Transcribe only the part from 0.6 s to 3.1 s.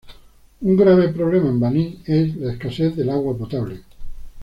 Un grave problema en Baní es la escasez